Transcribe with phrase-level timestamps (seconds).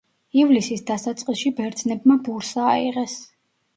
[0.43, 3.19] ივლისის დასაწყისში ბერძნებმა ბურსა აიღეს.